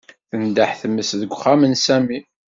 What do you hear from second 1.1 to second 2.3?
deg uxxam n Sami.